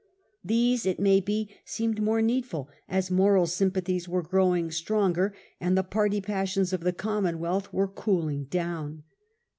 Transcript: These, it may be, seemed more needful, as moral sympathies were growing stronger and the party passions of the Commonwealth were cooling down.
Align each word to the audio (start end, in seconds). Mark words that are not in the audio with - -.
These, 0.43 0.87
it 0.87 0.99
may 0.99 1.19
be, 1.19 1.47
seemed 1.63 2.01
more 2.01 2.23
needful, 2.23 2.67
as 2.89 3.11
moral 3.11 3.45
sympathies 3.45 4.09
were 4.09 4.23
growing 4.23 4.71
stronger 4.71 5.35
and 5.59 5.77
the 5.77 5.83
party 5.83 6.19
passions 6.21 6.73
of 6.73 6.81
the 6.81 6.91
Commonwealth 6.91 7.71
were 7.71 7.87
cooling 7.87 8.45
down. 8.45 9.03